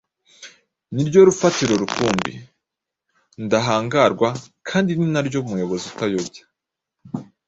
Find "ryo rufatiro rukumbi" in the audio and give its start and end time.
1.07-2.31